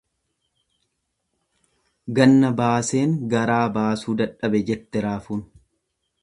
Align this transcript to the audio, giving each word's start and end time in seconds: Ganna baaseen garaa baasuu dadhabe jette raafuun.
Ganna 2.19 2.51
baaseen 2.63 3.13
garaa 3.35 3.61
baasuu 3.77 4.17
dadhabe 4.23 4.63
jette 4.71 5.05
raafuun. 5.07 5.47